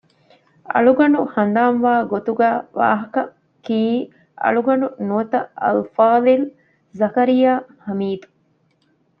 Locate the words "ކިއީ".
3.65-3.95